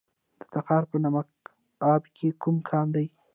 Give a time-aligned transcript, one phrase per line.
[0.39, 1.29] د تخار په نمک
[1.91, 3.05] اب کې کوم کان دی؟